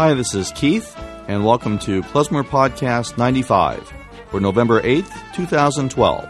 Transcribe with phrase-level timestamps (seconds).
[0.00, 0.96] Hi, this is Keith,
[1.28, 3.92] and welcome to Klezmer Podcast 95
[4.30, 6.24] for November 8th, 2012.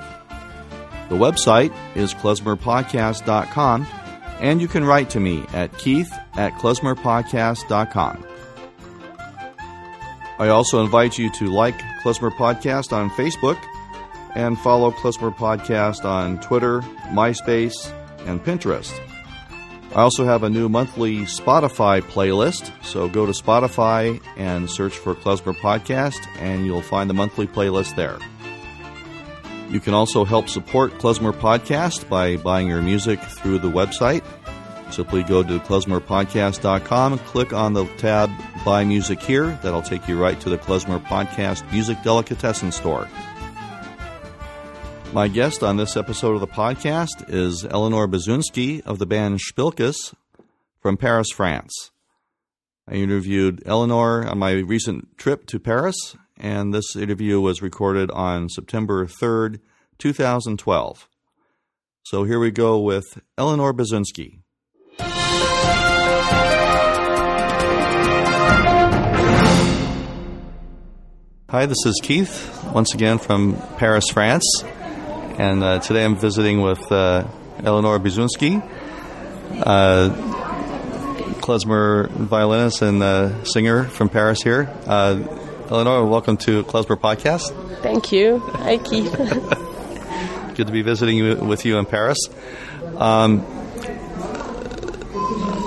[1.08, 3.86] The website is klezmerpodcast.com,
[4.40, 8.26] and you can write to me at keith at klezmerpodcast.com.
[10.40, 13.64] I also invite you to like Klezmer Podcast on Facebook
[14.34, 16.80] and follow Klezmer Podcast on Twitter,
[17.12, 17.94] MySpace,
[18.26, 19.09] and Pinterest.
[19.92, 25.16] I also have a new monthly Spotify playlist, so go to Spotify and search for
[25.16, 28.18] Klezmer Podcast, and you'll find the monthly playlist there.
[29.68, 34.24] You can also help support Klezmer Podcast by buying your music through the website.
[34.92, 38.30] Simply go to klezmerpodcast.com and click on the tab
[38.64, 39.58] Buy Music Here.
[39.62, 43.08] That'll take you right to the Klezmer Podcast Music Delicatessen store.
[45.12, 50.14] My guest on this episode of the podcast is Eleanor Biezunski of the band Spilkes
[50.78, 51.90] from Paris, France.
[52.86, 55.96] I interviewed Eleanor on my recent trip to Paris,
[56.36, 59.58] and this interview was recorded on September 3rd,
[59.98, 61.08] 2012.
[62.04, 64.42] So here we go with Eleanor Biezunski.
[71.48, 74.44] Hi, this is Keith, once again from Paris, France.
[75.40, 77.26] And uh, today I'm visiting with uh,
[77.64, 78.62] Eleanor Biezunski,
[79.56, 80.10] uh,
[81.40, 84.68] klezmer violinist and uh, singer from Paris here.
[84.86, 85.22] Uh,
[85.70, 87.54] Eleanor, welcome to Klezmer Podcast.
[87.80, 88.40] Thank you.
[88.40, 89.10] Hi, Keith.
[90.56, 92.18] Good to be visiting you, with you in Paris.
[92.98, 93.40] Um,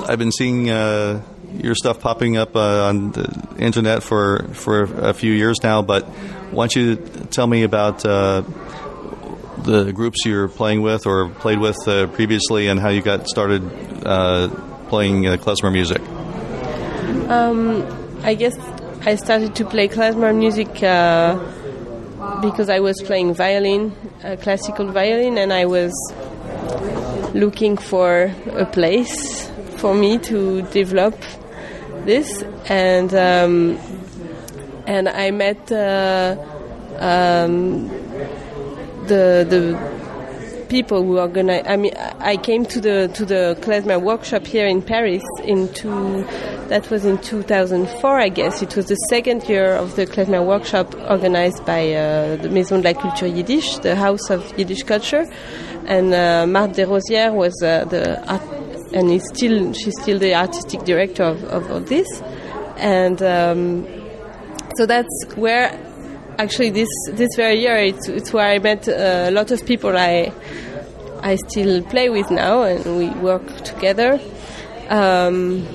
[0.08, 1.20] I've been seeing uh,
[1.52, 6.04] your stuff popping up uh, on the internet for, for a few years now, but
[6.52, 6.96] why don't you
[7.32, 8.44] tell me about uh,
[9.64, 13.64] the groups you're playing with or played with uh, previously and how you got started
[14.06, 14.50] uh,
[14.90, 16.02] playing uh, klezmer music?
[17.30, 17.86] Um,
[18.24, 18.58] I guess
[19.06, 21.36] I started to play klezmer music uh,
[22.42, 23.92] because I was playing violin,
[24.42, 25.94] classical violin, and I was
[27.34, 31.20] looking for a place for me to develop
[32.06, 33.78] this, and um,
[34.86, 36.36] and I met uh,
[37.00, 37.90] um,
[39.08, 39.94] the the
[40.70, 41.62] people who are gonna.
[41.66, 46.26] I mean, I came to the to the klezmer workshop here in Paris in two.
[46.70, 48.62] That was in 2004, I guess.
[48.62, 52.94] It was the second year of the klezmer workshop organized by uh, the Maison de
[52.94, 55.26] la Culture Yiddish, the House of Yiddish Culture,
[55.86, 58.42] and uh, Marthe Desrosières was uh, the art
[58.94, 62.08] and he's still she's still the artistic director of, of, of this
[62.78, 63.86] and um,
[64.76, 65.70] so that's where
[66.40, 70.32] actually this this very year it's, it's where I met a lot of people I
[71.22, 74.20] I still play with now and we work together
[74.90, 75.66] um,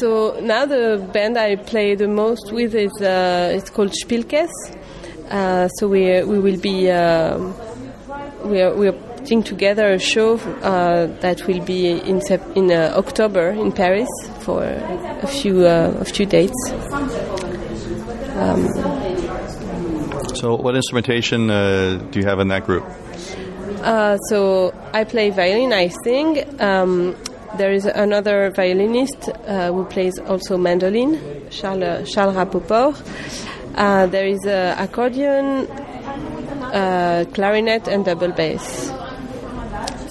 [0.00, 4.50] so now the band I play the most with is uh, it's called Spilkes
[5.30, 7.38] uh, so we we will be uh,
[8.44, 12.20] we are, we are putting together a show uh, that will be in
[12.56, 14.08] in uh, October in Paris
[14.40, 17.31] for a few uh, a few dates.
[18.42, 22.84] Um, so, what instrumentation uh, do you have in that group?
[23.82, 25.72] Uh, so, I play violin.
[25.72, 26.60] I sing.
[26.60, 27.16] Um,
[27.58, 32.96] there is another violinist uh, who plays also mandolin, Charles, Charles Rapoport.
[33.74, 35.66] there is an accordion,
[37.34, 38.90] clarinet, and double bass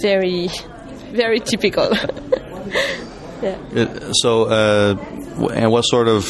[0.02, 0.50] very,
[1.12, 1.90] very typical.
[3.42, 3.58] yeah.
[3.72, 6.26] It, so, uh, and what sort of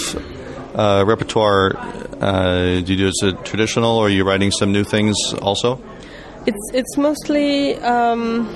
[0.76, 1.76] uh, repertoire
[2.22, 3.08] uh, do you do?
[3.08, 5.82] Is it traditional, or are you writing some new things also?
[6.46, 8.48] It's it's mostly, um,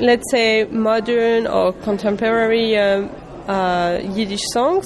[0.00, 3.06] let's say, modern or contemporary uh,
[3.46, 4.84] uh, Yiddish songs.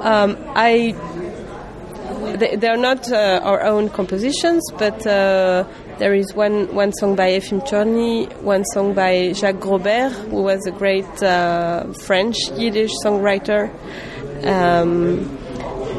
[0.00, 0.94] Um, I
[2.36, 5.64] they, are not uh, our own compositions, but uh,
[5.98, 10.66] there is one, one song by Efim Chorny, one song by Jacques Grober, who was
[10.66, 11.06] a great
[12.04, 13.72] French Yiddish songwriter.
[14.44, 15.47] Um,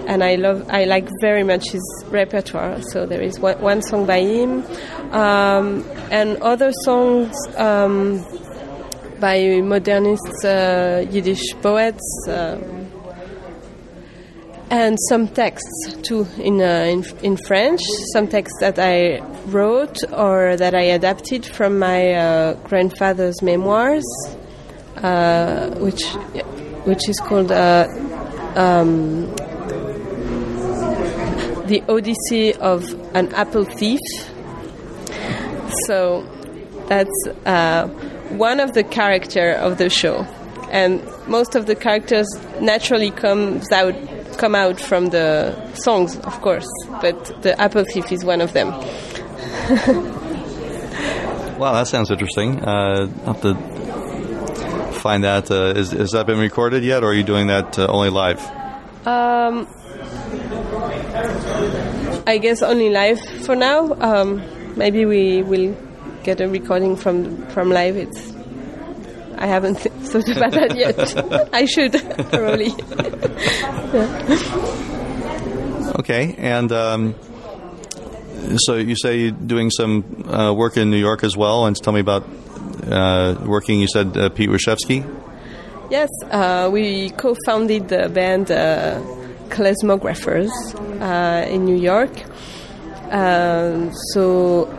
[0.10, 2.82] and I love, I like very much his repertoire.
[2.82, 4.66] So there is one, one song by him,
[5.12, 8.26] um, and other songs um,
[9.20, 12.28] by modernist uh, Yiddish poets.
[12.28, 12.60] Uh,
[14.72, 17.82] and some texts too in, uh, in, in French.
[18.14, 24.06] Some texts that I wrote or that I adapted from my uh, grandfather's memoirs,
[24.98, 26.04] uh, which
[26.86, 27.88] which is called uh,
[28.56, 29.36] um,
[31.69, 32.83] "The Odyssey of
[33.16, 34.00] an Apple Thief."
[35.88, 36.24] So
[36.88, 37.88] that's uh,
[38.48, 40.25] one of the character of the show.
[40.71, 42.27] and most of the characters
[42.62, 43.95] naturally comes out
[44.38, 46.68] come out from the songs, of course.
[47.01, 48.69] But the apple thief is one of them.
[51.60, 52.63] wow, that sounds interesting.
[52.63, 53.56] Uh, I'll have to
[55.00, 55.51] find that.
[55.51, 58.39] Uh, is, has that been recorded yet, or are you doing that uh, only live?
[59.06, 59.68] Um,
[62.30, 63.92] I guess only live for now.
[64.00, 64.44] Um,
[64.78, 65.76] maybe we will
[66.22, 67.98] get a recording from from live.
[67.98, 68.31] It's
[69.36, 69.80] I haven't
[70.12, 71.50] thought about that yet.
[71.54, 71.94] I should
[72.30, 72.70] probably.
[76.02, 77.16] Okay, and um,
[78.58, 81.94] so you say you're doing some uh, work in New York as well, and tell
[81.94, 82.30] me about
[82.92, 83.80] uh, working.
[83.80, 85.04] You said uh, Pete Rushefsky.
[85.90, 89.02] Yes, uh, we co-founded the band uh,
[89.60, 90.54] Klezmographers
[91.02, 92.14] uh, in New York.
[93.12, 94.70] Um, so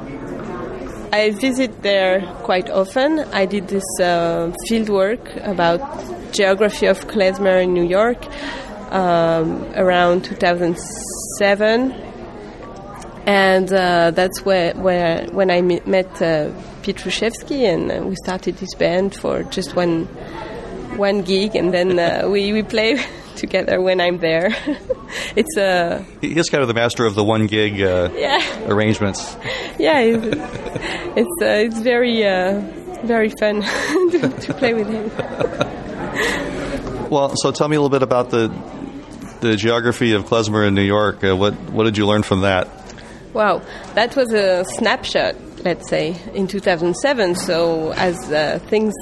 [1.12, 3.18] I visit there quite often.
[3.34, 5.80] I did this uh, field work about
[6.32, 8.24] geography of klezmer in New York
[8.90, 11.92] um, around 2007,
[13.26, 16.50] and uh, that's where, where when I met uh,
[16.82, 20.06] Pete Rushefsky, and we started this band for just one
[20.96, 22.98] one gig, and then uh, we we play
[23.36, 24.48] together when I'm there.
[25.36, 25.62] it's a.
[25.62, 28.68] Uh, He's kind of the master of the one gig uh, yeah.
[28.68, 29.36] arrangements.
[29.78, 30.26] Yeah, it's
[31.16, 32.60] it's, uh, it's very uh,
[33.04, 33.62] very fun
[34.10, 35.10] to, to, play with him.
[37.10, 38.48] well, so tell me a little bit about the
[39.40, 41.24] the geography of klezmer in New York.
[41.24, 42.68] Uh, what what did you learn from that?
[43.32, 43.62] Wow,
[43.94, 47.36] that was a snapshot, let's say, in 2007.
[47.36, 48.92] So as uh, things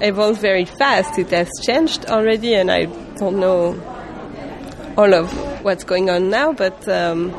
[0.00, 3.80] evolved very fast, it has changed already, and I don't know
[4.96, 5.32] all of
[5.64, 7.30] what's going on now, but um,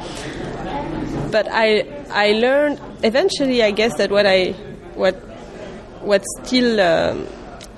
[1.31, 3.63] but I I learned eventually.
[3.63, 4.51] I guess that what I
[4.95, 5.15] what
[6.01, 7.15] what's still uh,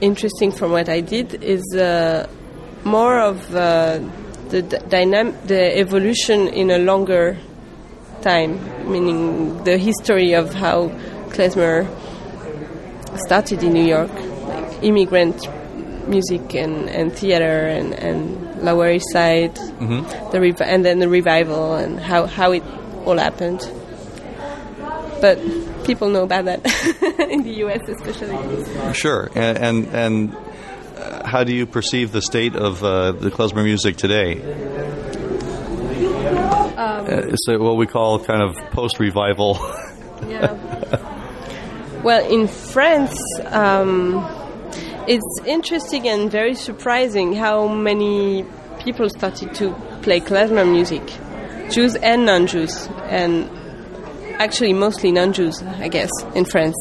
[0.02, 2.28] interesting from what I did is uh,
[2.84, 4.00] more of uh,
[4.50, 7.38] the d- dynamic, the evolution in a longer
[8.22, 8.60] time,
[8.92, 10.90] meaning the history of how
[11.30, 11.88] klezmer
[13.26, 14.12] started in New York,
[14.48, 15.48] like immigrant
[16.08, 20.32] music and, and theater and, and Lower East Side, mm-hmm.
[20.32, 22.64] the rev- and then the revival and how, how it
[23.06, 23.60] all happened.
[25.22, 25.40] But
[25.86, 26.66] people know about that
[27.32, 27.82] in the U.S.
[27.88, 28.94] especially.
[28.94, 30.36] Sure, and and, and
[30.96, 34.42] uh, how do you perceive the state of uh, the klezmer music today?
[36.78, 39.58] Um, uh, it's what we call kind of post-revival.
[40.28, 40.54] yeah.
[42.04, 43.20] Well, in France.
[43.46, 44.37] Um,
[45.08, 48.46] it's interesting and very surprising how many
[48.80, 51.02] people started to play klezmer music,
[51.72, 53.50] Jews and non-Jews, and
[54.40, 56.76] actually mostly non-Jews, I guess, in France.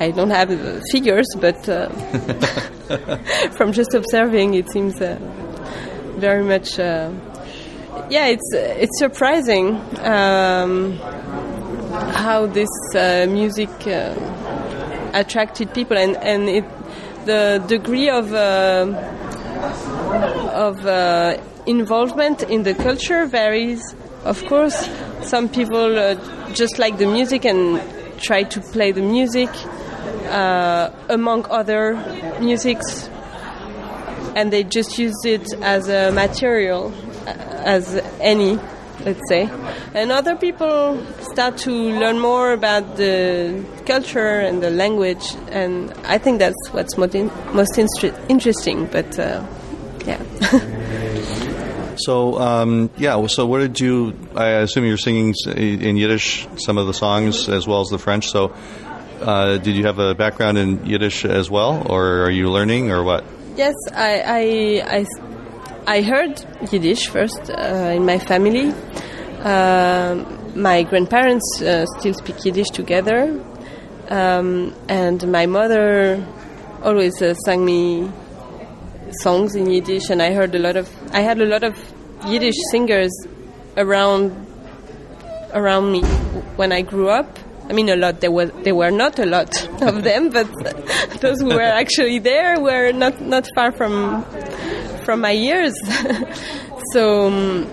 [0.00, 0.50] I don't have
[0.92, 1.88] figures, but uh,
[3.56, 5.18] from just observing, it seems uh,
[6.16, 6.78] very much.
[6.78, 7.10] Uh,
[8.10, 10.92] yeah, it's it's surprising um,
[12.12, 14.14] how this uh, music uh,
[15.14, 16.64] attracted people, and and it
[17.28, 18.86] the degree of uh,
[20.66, 21.36] of uh,
[21.66, 23.82] involvement in the culture varies.
[24.24, 24.88] Of course,
[25.22, 26.14] some people uh,
[26.54, 27.80] just like the music and
[28.18, 29.50] try to play the music
[31.08, 31.96] among other
[32.40, 33.10] musics,
[34.34, 36.92] and they just use it as a material,
[37.26, 38.58] as any
[39.04, 39.48] let's say.
[39.94, 46.18] And other people start to learn more about the culture and the language, and I
[46.18, 47.78] think that's what's most, in, most
[48.28, 48.86] interesting.
[48.86, 49.44] But uh,
[50.04, 50.22] yeah.
[51.96, 54.14] so um, yeah, so what did you?
[54.34, 58.28] I assume you're singing in Yiddish some of the songs as well as the French.
[58.28, 58.54] So.
[59.18, 63.02] Uh, did you have a background in Yiddish as well, or are you learning, or
[63.02, 63.24] what?
[63.56, 65.04] Yes, I, I, I
[65.88, 68.74] I heard Yiddish first uh, in my family.
[69.42, 70.22] Uh,
[70.54, 73.42] my grandparents uh, still speak Yiddish together,
[74.10, 76.22] um, and my mother
[76.82, 78.12] always uh, sang me
[79.22, 80.94] songs in Yiddish, and I heard a lot of.
[81.14, 81.74] I had a lot of
[82.26, 83.12] Yiddish singers
[83.78, 84.36] around
[85.54, 86.02] around me
[86.56, 87.38] when I grew up.
[87.70, 88.20] I mean, a lot.
[88.20, 90.48] There was there were not a lot of them, but
[91.22, 94.26] those who were actually there were not not far from
[95.08, 95.74] from my years.
[96.92, 97.28] so.
[97.28, 97.66] Um,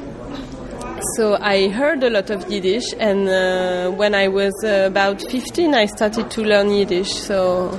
[1.18, 5.76] so I heard a lot of Yiddish, and uh, when I was uh, about 15,
[5.76, 7.14] I started to learn Yiddish.
[7.14, 7.78] So,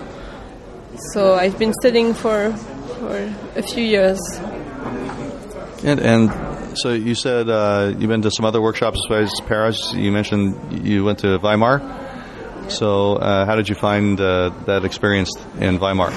[1.12, 2.52] so I've been studying for
[2.98, 3.16] for
[3.56, 4.20] a few years.
[5.82, 9.92] And, and so you said uh, you've been to some other workshops as Paris.
[9.94, 11.80] You mentioned you went to Weimar.
[12.68, 16.12] So, uh, how did you find uh, that experience in Weimar?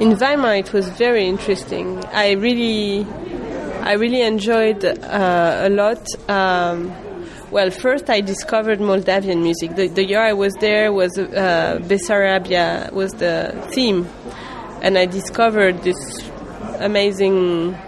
[0.00, 2.04] In Weimar it was very interesting.
[2.06, 3.06] I really,
[3.80, 6.06] I really enjoyed uh, a lot.
[6.28, 6.92] Um,
[7.50, 9.76] well, first I discovered Moldavian music.
[9.76, 14.08] The, the year I was there was uh, Bessarabia was the theme,
[14.82, 15.96] and I discovered this
[16.80, 17.78] amazing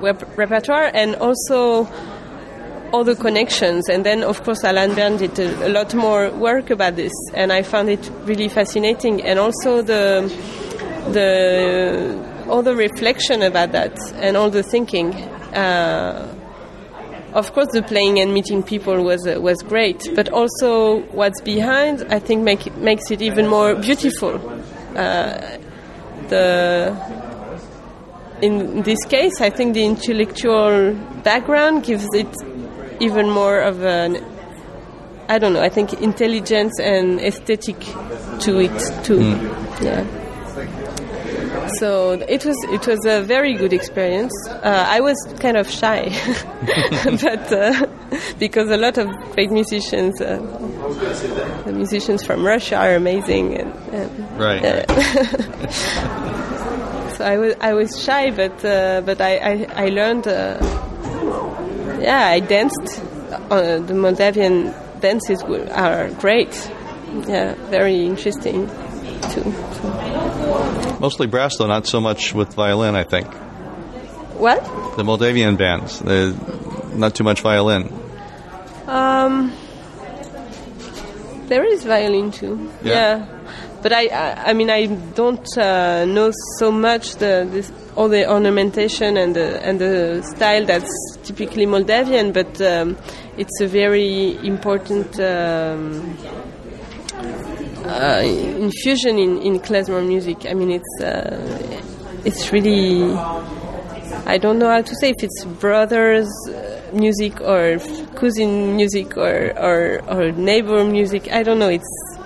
[0.00, 1.88] rep- repertoire and also
[2.92, 3.88] all the connections.
[3.88, 7.52] And then, of course, Alan Bern did a, a, lot more work about this, and
[7.52, 9.22] I found it really fascinating.
[9.22, 10.28] And also the
[11.12, 15.14] the all the reflection about that and all the thinking.
[15.14, 16.36] Uh,
[17.32, 22.04] of course, the playing and meeting people was uh, was great, but also what's behind,
[22.10, 24.34] I think, make it, makes it even more beautiful.
[24.96, 25.58] Uh,
[26.28, 26.96] the
[28.42, 32.34] in this case, I think the intellectual background gives it
[33.00, 34.24] even more of an
[35.28, 35.62] I don't know.
[35.62, 37.78] I think intelligence and aesthetic
[38.40, 39.20] to it too.
[39.20, 39.84] Mm.
[39.84, 40.19] Yeah.
[41.80, 44.34] So it was it was a very good experience.
[44.50, 46.10] Uh, I was kind of shy,
[47.04, 47.86] but uh,
[48.38, 50.36] because a lot of great musicians, uh,
[51.64, 54.90] the musicians from Russia are amazing, and, and right.
[57.16, 60.28] so I was I was shy, but uh, but I I, I learned.
[60.28, 60.58] Uh,
[61.98, 63.00] yeah, I danced.
[63.48, 66.52] Uh, the Moldavian dances are great.
[67.26, 68.68] Yeah, very interesting
[69.32, 69.50] too.
[69.80, 70.19] So.
[71.00, 72.94] Mostly brass, though, not so much with violin.
[72.94, 73.26] I think.
[74.38, 74.62] What?
[74.96, 76.02] The Moldavian bands,
[76.94, 77.92] not too much violin.
[78.86, 79.52] Um,
[81.46, 82.70] there is violin too.
[82.82, 82.92] Yeah.
[82.92, 83.40] yeah.
[83.82, 88.30] But I, I, I, mean, I don't uh, know so much the this, all the
[88.30, 90.92] ornamentation and the and the style that's
[91.22, 92.96] typically Moldavian, but um,
[93.38, 96.16] it's a very important um,
[97.90, 100.46] uh, infusion in, in klezmer music.
[100.48, 101.82] I mean, it's uh,
[102.24, 103.12] it's really
[104.26, 106.28] I don't know how to say if it's brothers
[106.92, 107.78] music or
[108.14, 111.32] cousin music or, or or neighbor music.
[111.32, 111.68] I don't know.
[111.68, 112.18] It's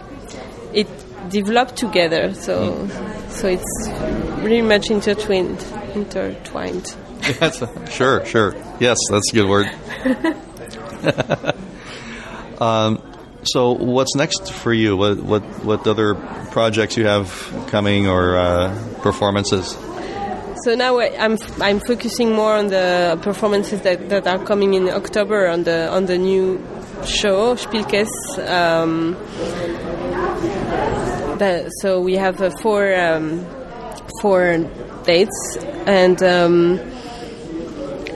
[0.73, 0.89] it
[1.31, 2.89] developed together, so
[3.31, 3.89] so it's
[4.43, 6.95] really much intertwined, intertwined.
[7.23, 8.55] Yes, sure, sure.
[8.81, 9.71] Yes, that's a good word.
[12.61, 13.01] um,
[13.47, 14.97] so, what's next for you?
[14.97, 16.15] What what what other
[16.51, 17.29] projects you have
[17.69, 19.77] coming or uh, performances?
[20.65, 25.49] So now I'm I'm focusing more on the performances that, that are coming in October
[25.49, 26.59] on the on the new
[27.05, 28.09] show Spilkes.
[28.49, 29.15] Um,
[31.39, 33.45] that, so we have uh, four um,
[34.21, 34.59] four
[35.05, 36.23] dates and.
[36.23, 36.81] Um,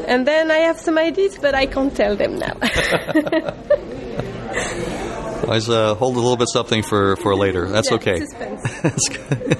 [0.08, 2.56] and then I have some ideas, but I can't tell them now.
[5.48, 7.66] Let's uh, hold a little bit something for, for later.
[7.68, 8.18] That's yeah, okay.
[8.82, 9.58] That's good.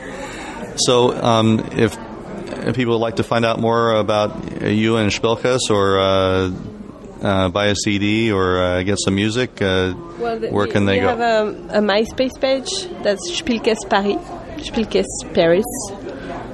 [0.76, 1.96] so, um, if,
[2.66, 6.50] if people would like to find out more about you and Spilkes or uh,
[7.22, 10.96] uh, buy a CD or uh, get some music, uh, well, the, where can they
[10.96, 11.14] we go?
[11.14, 12.68] We have a, a, MySpace page
[13.02, 14.22] that's Spilkes Paris,
[14.68, 15.64] Spilkes Paris,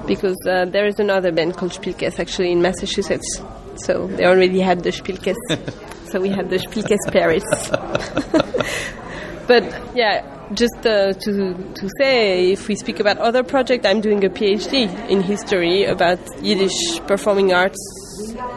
[0.06, 3.42] because uh, there is another band called Spilkes actually in Massachusetts.
[3.78, 5.34] So they already had the Spilkes.
[6.10, 7.42] so we had the Spilkes Paris.
[9.46, 10.22] but yeah,
[10.52, 14.88] just uh, to to say, if we speak about other projects, I'm doing a PhD
[15.08, 17.78] in history about Yiddish performing arts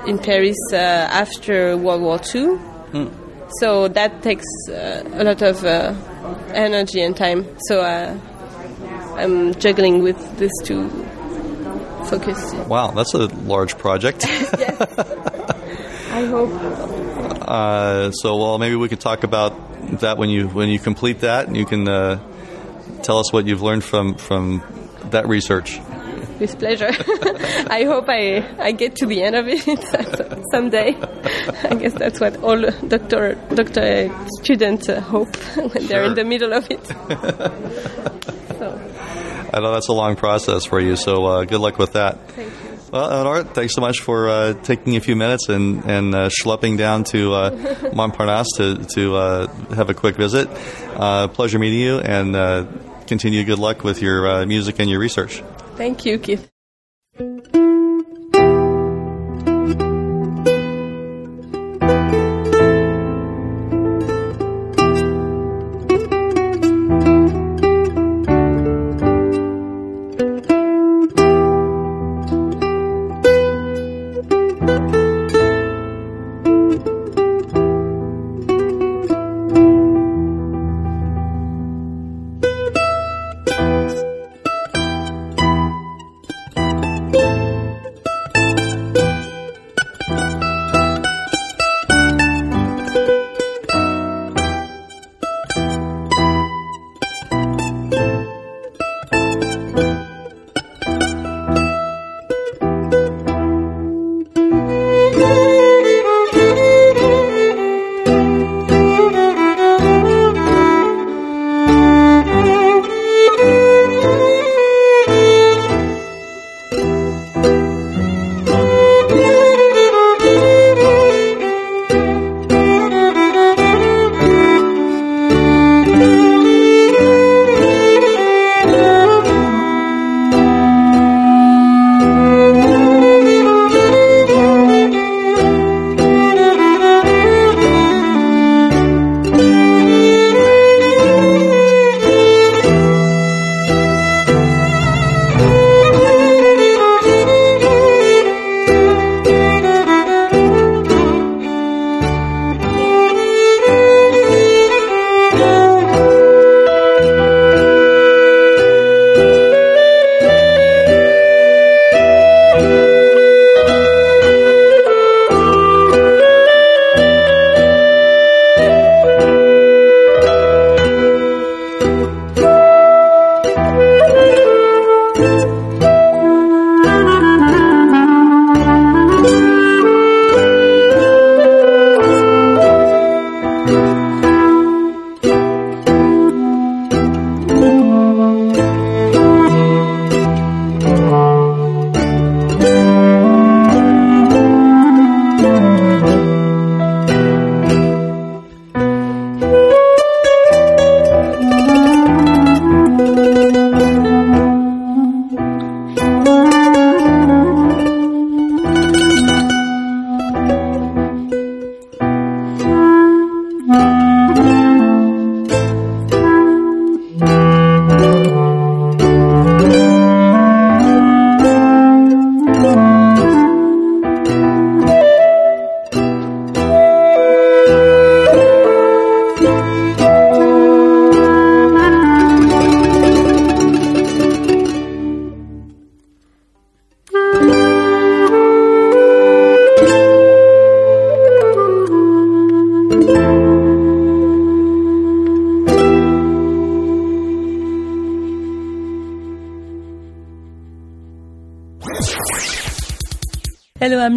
[0.06, 2.58] in Paris uh, after World War II.
[2.92, 3.12] Mm.
[3.60, 5.94] So that takes uh, a lot of uh,
[6.54, 7.46] energy and time.
[7.68, 8.18] So uh,
[9.16, 10.90] I'm juggling with these two
[12.06, 12.54] focus.
[12.68, 14.26] Wow, that's a large project.
[14.28, 14.82] yes.
[16.12, 16.52] I hope.
[17.48, 19.54] Uh, so, well, maybe we could talk about
[20.02, 22.20] that when you when you complete that, and you can uh,
[23.04, 24.62] tell us what you've learned from from
[25.12, 25.80] that research.
[26.40, 26.90] With pleasure.
[27.70, 30.96] I hope I, I get to the end of it someday.
[31.68, 34.12] I guess that's what all doctor doctor
[34.44, 35.82] students uh, hope when sure.
[35.82, 36.86] they're in the middle of it.
[38.58, 38.80] so.
[39.54, 42.20] I know that's a long process for you, so uh, good luck with that.
[42.92, 46.78] Well, Eleanor, thanks so much for uh, taking a few minutes and, and uh, schlepping
[46.78, 47.52] down to uh,
[47.94, 50.48] Montparnasse to, to uh, have a quick visit.
[50.96, 52.66] Uh, pleasure meeting you, and uh,
[53.06, 55.44] continue good luck with your music and your research.
[55.76, 56.50] Thank you, Keith.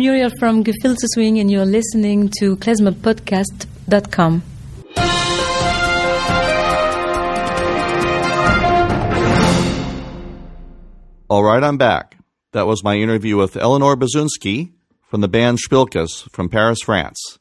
[0.00, 4.42] Muriel from Gefilte Swing, and you're listening to klezmerpodcast.com.
[11.28, 12.16] All right, I'm back.
[12.52, 17.38] That was my interview with Eleanor Biezunski from the band Spilkes from Paris, France.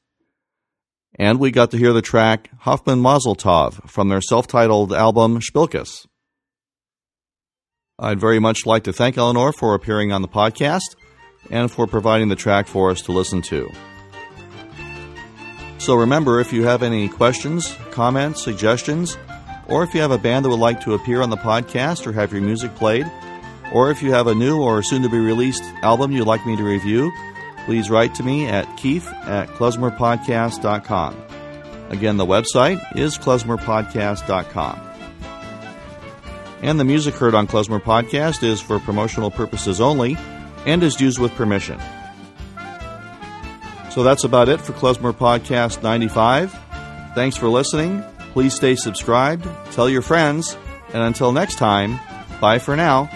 [1.17, 5.39] And we got to hear the track Hoffman Mazel Tov from their self titled album
[5.39, 6.06] Spilkes.
[7.98, 10.95] I'd very much like to thank Eleanor for appearing on the podcast
[11.49, 13.71] and for providing the track for us to listen to.
[15.80, 19.17] So remember, if you have any questions, comments, suggestions,
[19.67, 22.12] or if you have a band that would like to appear on the podcast or
[22.12, 23.10] have your music played,
[23.71, 26.58] or if you have a new or soon to be released album you'd like me
[26.58, 27.12] to review,
[27.65, 31.15] please write to me at keith at klezmerpodcast.com.
[31.89, 34.82] Again, the website is klezmerpodcast.com.
[36.62, 40.17] And the music heard on Klezmer Podcast is for promotional purposes only
[40.65, 41.80] and is used with permission.
[43.91, 46.52] So that's about it for Klezmer Podcast 95.
[47.15, 48.04] Thanks for listening.
[48.34, 50.56] Please stay subscribed, tell your friends,
[50.93, 52.00] and until next time,
[52.39, 53.10] bye for now.